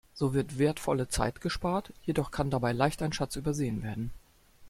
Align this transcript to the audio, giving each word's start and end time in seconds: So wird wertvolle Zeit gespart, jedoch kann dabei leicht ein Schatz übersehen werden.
So 0.15 0.33
wird 0.33 0.57
wertvolle 0.57 1.09
Zeit 1.09 1.41
gespart, 1.41 1.93
jedoch 2.05 2.31
kann 2.31 2.49
dabei 2.49 2.71
leicht 2.71 3.03
ein 3.03 3.13
Schatz 3.13 3.35
übersehen 3.35 3.83
werden. 3.83 4.09